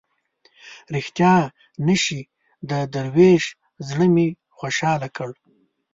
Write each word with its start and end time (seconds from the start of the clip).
ریښتیا 0.93 1.33
نه 1.87 1.95
شي 2.03 2.21
د 2.69 2.71
دروېش 2.95 3.43
زړه 3.87 4.05
مې 4.13 4.27
خوشاله 4.57 5.07
کړ. 5.17 5.29